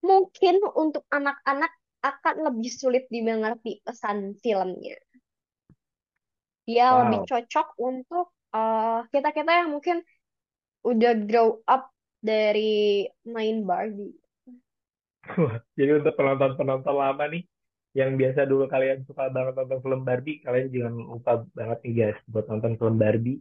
[0.03, 1.70] mungkin untuk anak-anak
[2.05, 4.97] akan lebih sulit dimengerti pesan filmnya
[6.69, 7.31] dia lebih Wow.
[7.31, 9.97] cocok untuk eh, kita-kita yang mungkin
[10.91, 11.83] udah grow up
[12.25, 14.15] dari main Barbie
[15.79, 17.43] Jadi untuk penonton-penonton lama nih,
[17.99, 22.19] yang biasa dulu kalian suka banget nonton film Barbie, kalian jangan lupa banget nih guys,
[22.31, 23.37] buat nonton film Barbie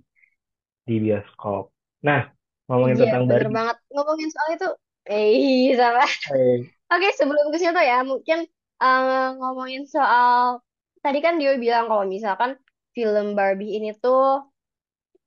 [0.88, 1.64] di bioskop.
[2.08, 2.22] Nah,
[2.70, 3.58] ngomongin iya tentang bener Barbie.
[3.58, 4.68] banget ngomongin soal itu
[5.12, 8.40] eh sama Eh, Oke, sebelum ke situ ya, mungkin
[8.84, 10.62] eh, ngomongin soal
[11.06, 12.52] tadi kan dia bilang kalau misalkan
[12.96, 14.22] film Barbie ini tuh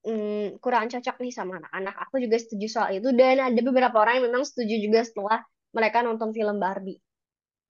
[0.07, 1.95] mm, kurang cocok nih sama anak-anak.
[2.09, 5.39] Aku juga setuju soal itu dan ada beberapa orang yang memang setuju juga setelah
[5.77, 6.99] mereka nonton film Barbie,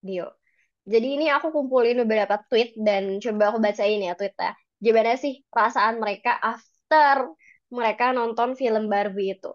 [0.03, 0.29] Dio.
[0.87, 4.53] Jadi ini aku kumpulin beberapa tweet dan coba aku bacain ya tweetnya.
[4.83, 7.31] Gimana sih perasaan mereka after
[7.73, 9.53] mereka nonton film Barbie itu?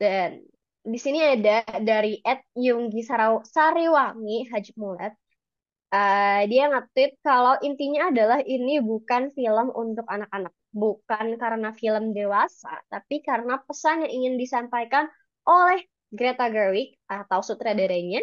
[0.00, 0.42] Dan
[0.84, 3.02] di sini ada dari Ed Yunggi
[3.44, 5.14] Sariwangi Haji Mulat.
[5.88, 10.52] Eh, dia nge-tweet kalau intinya adalah ini bukan film untuk anak-anak.
[10.68, 15.08] Bukan karena film dewasa, tapi karena pesan yang ingin disampaikan
[15.48, 15.80] oleh
[16.12, 18.20] Greta Gerwig atau sutradaranya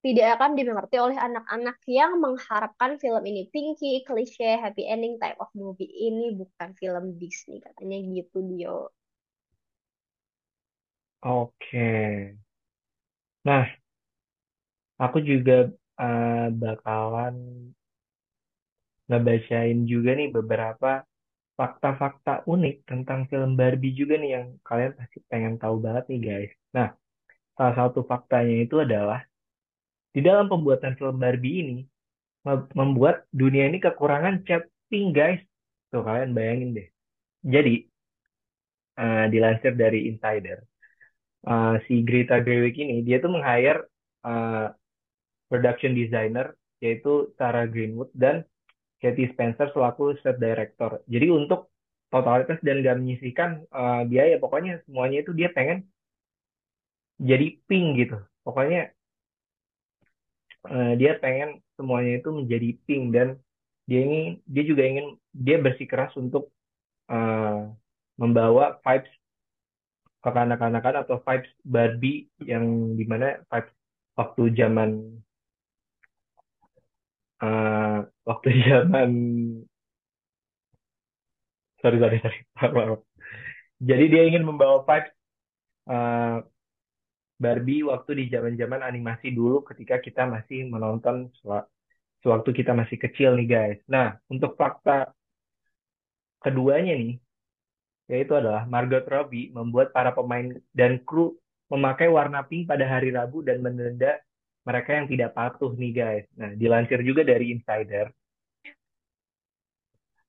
[0.00, 5.50] tidak akan dimengerti oleh anak-anak yang mengharapkan film ini pinky, klise, happy ending type of
[5.52, 5.90] movie.
[6.08, 8.94] Ini bukan film Disney, katanya gitu Dio.
[11.22, 11.84] Oke.
[13.44, 13.66] Nah,
[15.04, 15.52] aku juga
[16.02, 17.34] eh, bakalan
[19.08, 20.90] ngebacain juga nih beberapa
[21.58, 26.52] fakta-fakta unik tentang film Barbie juga nih yang kalian pasti pengen tahu banget nih guys.
[26.76, 26.88] Nah,
[27.56, 29.20] salah satu faktanya itu adalah
[30.14, 31.76] di dalam pembuatan film Barbie ini
[32.46, 34.64] mem- membuat dunia ini kekurangan cat
[35.18, 35.40] guys.
[35.92, 36.88] Tuh kalian bayangin deh.
[37.54, 37.72] Jadi
[38.98, 40.58] eh, dilansir dari Insider,
[41.46, 43.86] eh, si Greta Gerwig ini dia tuh meng-hire
[44.26, 44.66] eh,
[45.48, 48.44] production designer yaitu Sarah Greenwood dan
[49.00, 51.00] Katie Spencer selaku set director.
[51.08, 51.72] Jadi untuk
[52.12, 55.84] totalitas dan gak menyisihkan eh, biaya, pokoknya semuanya itu dia pengen
[57.20, 58.16] jadi pink gitu.
[58.44, 58.92] Pokoknya
[60.68, 63.28] eh, dia pengen semuanya itu menjadi pink dan
[63.88, 66.52] dia ingin dia juga ingin dia bersikeras untuk
[67.08, 67.60] eh,
[68.20, 69.12] membawa vibes
[70.24, 72.64] kekanak-kanakan atau vibes Barbie yang
[72.98, 73.74] di mana vibes
[74.18, 74.90] waktu zaman
[77.42, 77.96] eh,
[78.28, 79.10] waktu zaman
[81.82, 82.38] sorry sorry sorry
[83.88, 85.12] jadi dia ingin membawa vibes
[85.90, 86.36] eh,
[87.40, 91.66] Barbie waktu di zaman-zaman animasi dulu ketika kita masih menonton sewa-
[92.22, 93.80] sewaktu kita masih kecil nih guys.
[93.88, 95.12] Nah, untuk fakta
[96.44, 97.10] keduanya nih,
[98.10, 101.38] yaitu adalah Margot Robbie membuat para pemain dan kru
[101.70, 104.18] memakai warna pink pada hari Rabu dan menenda
[104.66, 106.26] mereka yang tidak patuh nih guys.
[106.34, 108.10] Nah, dilansir juga dari Insider.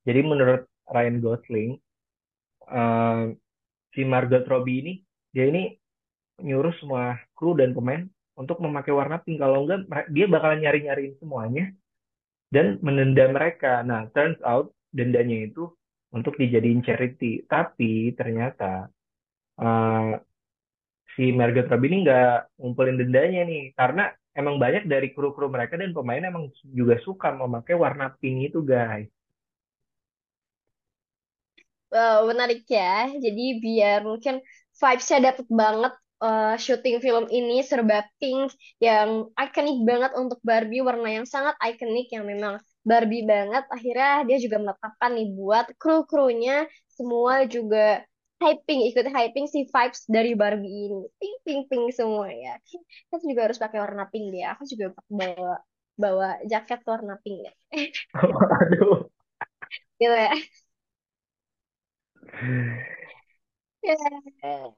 [0.06, 1.72] Jadi menurut Ryan Gosling,
[2.70, 3.24] eh,
[3.98, 4.94] si Margot Robbie ini,
[5.34, 5.74] dia ini
[6.38, 8.06] nyuruh semua kru dan pemain
[8.38, 9.42] untuk memakai warna pink.
[9.42, 11.74] Kalau enggak, dia bakalan nyari-nyariin semuanya
[12.54, 13.82] dan menenda mereka.
[13.82, 15.74] Nah, turns out dendanya itu
[16.12, 17.48] untuk dijadiin charity.
[17.48, 18.92] Tapi ternyata
[19.60, 20.12] eh,
[21.16, 25.92] si Margot Robbie ini nggak ngumpulin dendanya nih, karena emang banyak dari kru-kru mereka dan
[25.92, 29.08] pemain emang juga suka memakai warna pink itu, guys.
[31.92, 33.12] Wow, menarik ya.
[33.12, 34.40] Jadi biar mungkin
[34.80, 35.94] vibes-nya dapet banget
[36.24, 42.08] eh, syuting film ini serba pink yang ikonik banget untuk Barbie, warna yang sangat ikonik
[42.16, 43.64] yang memang Barbie banget.
[43.70, 46.66] Akhirnya dia juga menetapkan nih buat kru-krunya
[46.98, 48.02] semua juga
[48.42, 51.02] hyping, ikut hyping si vibes dari Barbie ini.
[51.22, 52.58] Pink, pink, pink semua ya.
[52.66, 54.54] Kita juga harus pakai warna pink dia.
[54.58, 55.62] Aku juga bawa
[56.02, 57.54] bawa jaket warna pink ya.
[58.62, 59.12] Aduh.
[60.00, 60.32] Gitu ya.
[63.84, 64.74] Ya.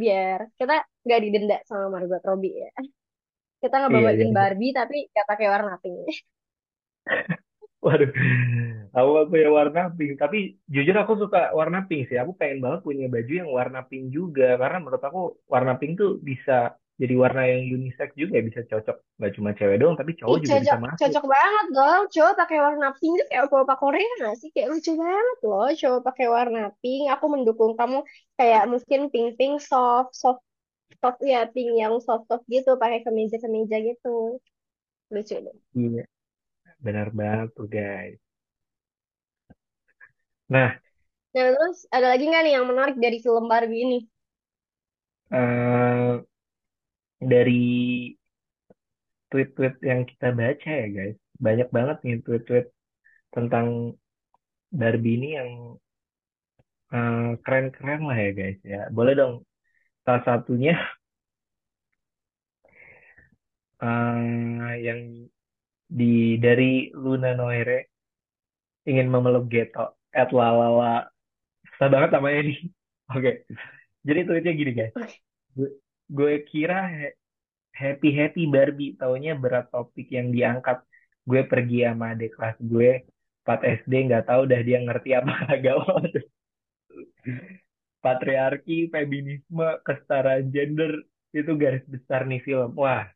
[0.00, 2.68] biar kita nggak didenda sama Margot Robbie ya.
[3.62, 4.34] Kita Iya, ngebawain iya.
[4.38, 5.98] Barbie tapi nggak pakai warna pink.
[7.84, 8.10] Waduh,
[8.94, 10.12] aku gak punya warna pink.
[10.22, 10.38] Tapi
[10.74, 12.18] jujur aku suka warna pink sih.
[12.22, 14.54] Aku pengen banget punya baju yang warna pink juga.
[14.60, 16.52] Karena menurut aku warna pink tuh bisa
[17.00, 18.36] jadi warna yang unisex juga.
[18.48, 18.96] Bisa cocok.
[19.22, 21.14] Gak cuma cewek doang, tapi cowok Ih, juga bisa cocok masuk.
[21.14, 22.02] cocok banget dong.
[22.14, 24.48] Coba pakai warna pink tuh kayak bapak Korea nggak sih?
[24.54, 25.68] Kayak lucu banget loh.
[25.80, 27.02] Coba pakai warna pink.
[27.14, 27.98] Aku mendukung kamu
[28.38, 30.42] kayak mungkin pink pink soft soft
[31.02, 34.08] soft ya pink yang soft soft gitu pakai kemeja kemeja gitu.
[35.14, 35.56] Lucu deh.
[35.74, 36.04] Iya,
[36.84, 38.18] benar banget tuh guys.
[40.48, 40.78] Nah,
[41.34, 43.98] Nah terus ada lagi nggak nih yang menarik dari film Barbie ini?
[45.30, 46.22] eh,
[47.30, 47.62] dari
[49.30, 51.16] tweet-tweet yang kita baca ya guys.
[51.46, 52.66] Banyak banget nih tweet-tweet
[53.34, 53.66] tentang
[54.80, 55.50] Barbie ini yang
[56.94, 58.78] eh, keren-keren lah ya guys ya.
[58.96, 59.34] Boleh dong
[60.04, 60.72] salah satunya
[63.82, 65.00] eh, yang
[65.92, 67.92] di dari Luna Noire
[68.88, 71.04] ingin memeluk Geto at lalala
[71.68, 72.58] susah banget namanya nih
[73.16, 73.32] oke.
[74.02, 74.92] Jadi tweetnya gini guys.
[76.12, 76.90] Gue, kira
[77.70, 78.98] happy happy Barbie.
[78.98, 80.82] Taunya berat topik yang diangkat.
[81.22, 83.06] Gue pergi sama adik kelas gue
[83.46, 86.26] 4 SD nggak tahu dah dia ngerti apa kagak Waduh.
[88.02, 92.74] patriarki feminisme kesetaraan gender itu garis besar nih film.
[92.74, 93.06] Wah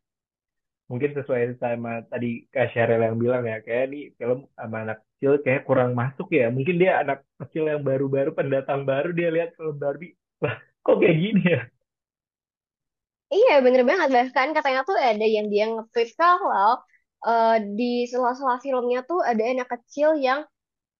[0.86, 5.32] mungkin sesuai sama tadi Kak Sheryl yang bilang ya kayak nih film sama anak kecil
[5.42, 6.46] kayak kurang masuk ya.
[6.52, 10.14] Mungkin dia anak kecil yang baru-baru pendatang baru dia lihat film Barbie.
[10.44, 11.60] Lah kok kayak gini ya?
[13.26, 14.08] Iya bener banget.
[14.14, 16.78] Bahkan katanya tuh ada yang dia nge-tweet kalau
[17.26, 20.46] eh, di sela-sela filmnya tuh ada anak kecil yang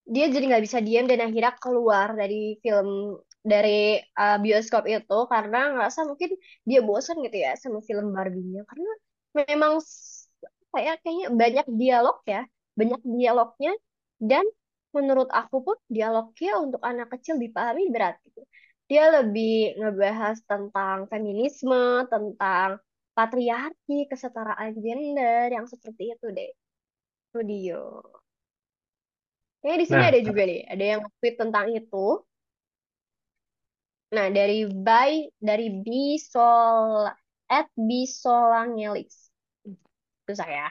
[0.07, 5.70] dia jadi nggak bisa diam dan akhirnya keluar dari film dari uh, bioskop itu karena
[5.75, 6.35] ngerasa mungkin
[6.66, 8.66] dia bosan gitu ya sama film Barbie-nya.
[8.66, 8.90] Karena
[9.37, 10.29] memang s-
[10.72, 12.42] kayak kayaknya banyak dialog ya
[12.79, 13.72] banyak dialognya
[14.31, 14.44] dan
[14.96, 18.40] menurut aku pun dialognya untuk anak kecil dipahami berat gitu
[18.90, 22.70] dia lebih ngebahas tentang feminisme tentang
[23.16, 26.51] patriarki kesetaraan gender yang seperti itu deh
[27.33, 27.81] itu dia
[29.61, 32.05] Kayaknya di sini nah ada juga nih, ada yang tweet tentang itu.
[34.14, 37.11] Nah, dari by dari Bisol
[37.51, 39.26] at Bisolangelix.
[40.27, 40.67] Itu saya.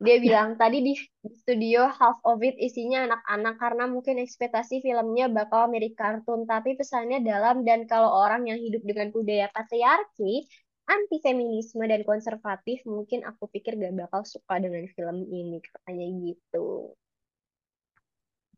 [0.00, 5.30] Dia bilang tadi di, di studio half of it isinya anak-anak karena mungkin ekspektasi filmnya
[5.30, 10.48] bakal mirip kartun, tapi pesannya dalam dan kalau orang yang hidup dengan budaya patriarki,
[10.88, 16.96] anti feminisme dan konservatif, mungkin aku pikir gak bakal suka dengan film ini, katanya gitu.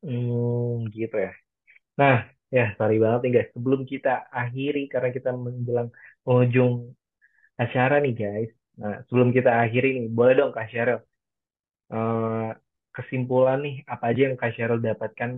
[0.02, 1.32] hmm, gitu ya
[2.00, 2.16] nah
[2.56, 4.08] ya sorry banget nih guys sebelum kita
[4.40, 5.88] akhiri karena kita menjelang
[6.24, 6.74] penghujung
[7.62, 11.00] acara nih guys nah sebelum kita akhiri nih boleh dong Kak Sheryl
[11.92, 12.50] eh,
[12.92, 15.30] kesimpulan nih apa aja yang Kak Sheryl dapatkan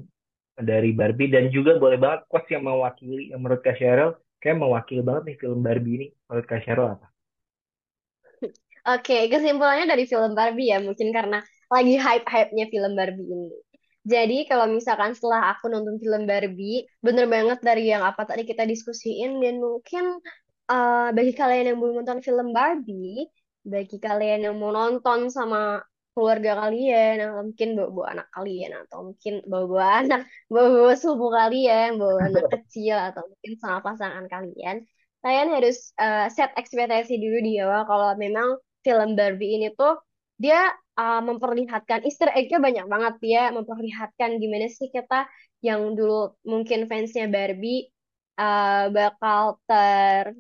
[0.55, 5.03] dari Barbie dan juga boleh banget quotes yang mewakili yang menurut Kak Sheryl kayak mewakili
[5.03, 7.07] banget nih film Barbie ini menurut Kak Cheryl apa?
[8.95, 11.41] Oke, kesimpulannya dari film Barbie ya, mungkin karena
[11.73, 13.51] lagi hype-hypenya film Barbie ini.
[14.05, 18.69] Jadi kalau misalkan setelah aku nonton film Barbie, bener banget dari yang apa tadi kita
[18.69, 20.21] diskusiin dan mungkin
[20.69, 23.29] uh, bagi kalian yang belum nonton film Barbie,
[23.65, 25.81] bagi kalian yang mau nonton sama
[26.15, 32.17] keluarga kalian, atau mungkin bawa-bawa anak kalian, atau mungkin bawa-bawa anak, bawa-bawa sepupu kalian, bawa
[32.31, 34.77] anak kecil, atau mungkin sama pasangan kalian,
[35.25, 39.97] kalian harus uh, set ekspektasi dulu di awal kalau memang film Barbie ini tuh
[40.37, 40.69] dia
[41.01, 45.25] uh, memperlihatkan Easter egg-nya banyak banget ya, memperlihatkan gimana sih kita
[45.65, 47.89] yang dulu mungkin fansnya Barbie
[48.37, 50.37] uh, bakal ter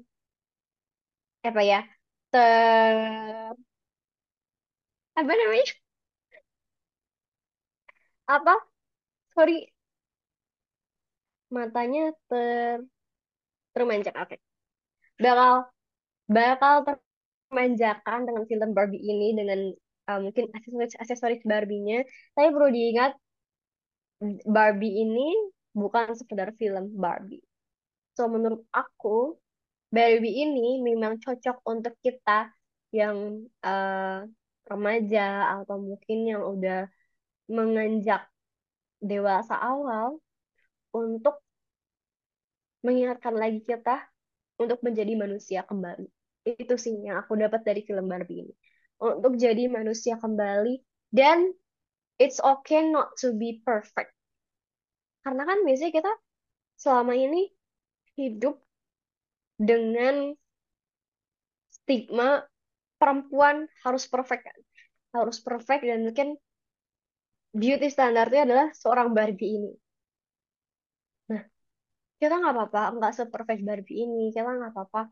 [1.49, 1.79] apa ya
[2.33, 3.55] ter
[5.19, 5.67] apa namanya?
[8.29, 8.55] Apa?
[9.35, 9.73] Sorry.
[11.55, 12.79] Matanya ter
[13.75, 14.37] termanjak oke.
[15.25, 15.53] Bakal
[16.37, 19.61] bakal termanjakan dengan film Barbie ini dengan
[20.11, 22.03] uh, mungkin aksesoris aksesoris Barbie-nya.
[22.35, 23.13] Tapi perlu diingat
[24.47, 25.29] Barbie ini
[25.75, 27.43] bukan sekedar film Barbie.
[28.15, 29.37] So menurut aku
[29.91, 32.51] Barbie ini memang cocok untuk kita
[32.95, 34.23] yang uh,
[34.65, 36.89] remaja atau mungkin yang udah
[37.51, 38.25] menginjak
[39.05, 40.17] dewasa awal
[40.97, 41.45] untuk
[42.81, 44.01] mengingatkan lagi kita
[44.57, 46.09] untuk menjadi manusia kembali.
[46.45, 48.55] Itu sih yang aku dapat dari film Barbie ini.
[49.01, 50.81] Untuk jadi manusia kembali
[51.13, 51.53] dan
[52.17, 54.13] it's okay not to be perfect.
[55.25, 56.13] Karena kan biasanya kita
[56.79, 57.49] selama ini
[58.15, 58.64] hidup
[59.59, 60.35] dengan
[61.71, 62.43] stigma
[62.99, 64.59] perempuan harus perfect kan.
[65.15, 66.35] Harus perfect dan mungkin
[67.55, 69.73] beauty standarnya adalah seorang Barbie ini.
[71.31, 71.43] Nah,
[72.19, 74.35] kita nggak apa-apa, nggak se-perfect Barbie ini.
[74.35, 75.03] Kita nggak apa-apa,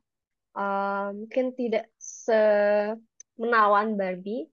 [0.58, 4.50] uh, mungkin tidak semenawan Barbie.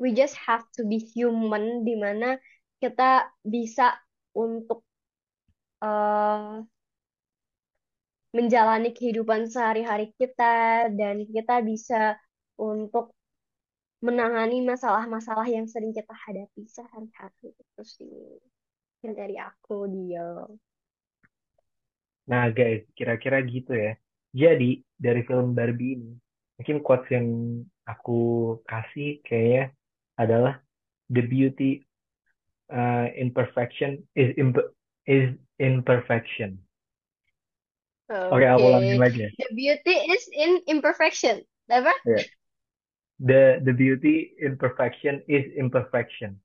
[0.00, 2.40] We just have to be human, di mana
[2.82, 3.94] kita bisa
[4.34, 4.82] untuk
[5.84, 6.64] uh,
[8.34, 12.18] menjalani kehidupan sehari-hari kita dan kita bisa
[12.58, 13.14] untuk
[14.02, 18.12] menangani masalah-masalah yang sering kita hadapi sehari-hari itu sih
[19.00, 20.50] dari aku dia.
[22.26, 23.94] Nah guys, kira-kira gitu ya.
[24.34, 26.12] Jadi dari film Barbie ini,
[26.58, 27.28] mungkin quotes yang
[27.86, 29.70] aku kasih kayaknya
[30.16, 30.58] adalah
[31.12, 31.84] the beauty
[32.72, 34.56] uh, imperfection is imp
[35.04, 36.63] is imperfection.
[38.04, 39.30] Oke, okay, aku ulangin lagi ya.
[39.32, 41.40] The beauty is in imperfection.
[41.72, 41.92] Apa?
[42.04, 42.28] Yeah
[43.20, 46.40] the the beauty in perfection is imperfection.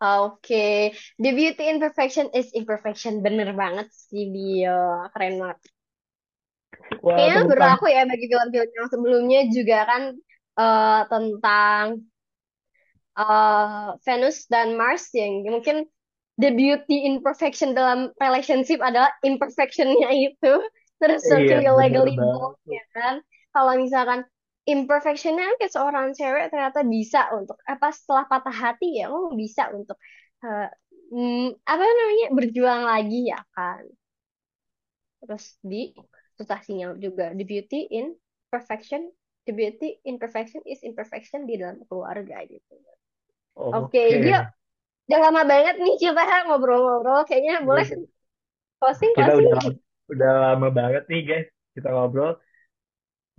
[0.00, 0.78] Oke, okay.
[1.20, 3.20] the beauty in perfection is imperfection.
[3.20, 5.60] Bener banget sih dia, keren banget.
[7.04, 10.02] Wah, Kayaknya berlaku ya bagi film-film yang sebelumnya juga kan
[10.56, 11.84] uh, tentang
[13.20, 15.84] uh, Venus dan Mars yang mungkin
[16.40, 20.54] the beauty in perfection dalam relationship adalah imperfectionnya itu
[21.00, 22.16] terus iya, legally
[22.68, 24.24] ya kan kalau misalkan
[24.68, 29.96] imperfectionnya kayak seorang cewek ternyata bisa untuk apa setelah patah hati ya lo bisa untuk
[30.44, 30.68] uh,
[31.12, 33.84] mm, apa namanya berjuang lagi ya kan
[35.24, 35.92] terus di
[36.36, 38.16] susah sinyal juga the beauty in
[38.52, 39.08] perfection
[39.44, 42.76] the beauty in perfection is imperfection di dalam keluarga gitu
[43.56, 44.20] oke okay.
[44.20, 44.24] okay.
[44.24, 44.52] dia
[45.10, 47.82] udah lama banget nih kita ngobrol-ngobrol kayaknya boleh
[48.78, 49.74] closing kita closing udah,
[50.14, 52.38] udah lama banget nih guys kita ngobrol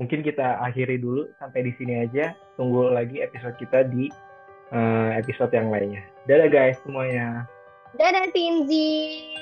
[0.01, 2.33] mungkin kita akhiri dulu sampai di sini aja.
[2.57, 4.09] Tunggu lagi episode kita di
[4.73, 6.01] uh, episode yang lainnya.
[6.25, 7.45] Dadah guys semuanya.
[7.93, 9.37] Dadah Tinji.